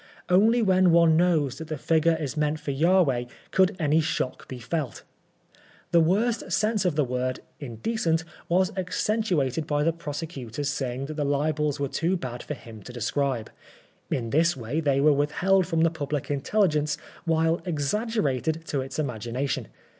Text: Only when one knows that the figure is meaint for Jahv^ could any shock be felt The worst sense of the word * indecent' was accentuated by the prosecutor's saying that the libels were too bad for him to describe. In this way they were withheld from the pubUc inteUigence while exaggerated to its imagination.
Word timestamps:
Only 0.29 0.63
when 0.63 0.89
one 0.89 1.15
knows 1.15 1.59
that 1.59 1.67
the 1.67 1.77
figure 1.77 2.17
is 2.19 2.35
meaint 2.35 2.59
for 2.59 2.71
Jahv^ 2.71 3.29
could 3.51 3.75
any 3.77 4.01
shock 4.01 4.47
be 4.47 4.57
felt 4.57 5.03
The 5.91 5.99
worst 5.99 6.51
sense 6.51 6.85
of 6.85 6.95
the 6.95 7.03
word 7.03 7.41
* 7.53 7.59
indecent' 7.69 8.23
was 8.49 8.75
accentuated 8.75 9.67
by 9.67 9.83
the 9.83 9.93
prosecutor's 9.93 10.69
saying 10.71 11.05
that 11.05 11.13
the 11.17 11.23
libels 11.23 11.79
were 11.79 11.87
too 11.87 12.17
bad 12.17 12.41
for 12.41 12.55
him 12.55 12.81
to 12.81 12.91
describe. 12.91 13.51
In 14.09 14.31
this 14.31 14.57
way 14.57 14.79
they 14.79 14.99
were 14.99 15.13
withheld 15.13 15.67
from 15.67 15.81
the 15.81 15.91
pubUc 15.91 16.35
inteUigence 16.41 16.97
while 17.25 17.61
exaggerated 17.65 18.65
to 18.69 18.81
its 18.81 18.97
imagination. 18.97 19.67